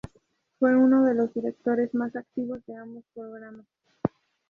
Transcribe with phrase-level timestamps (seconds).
[0.57, 3.67] Fue uno de los directores más activos de ambos programas.